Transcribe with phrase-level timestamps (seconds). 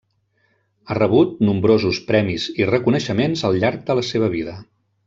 [0.89, 4.61] Ha rebut nombrosos premis i reconeixements al llarg de la seva vida.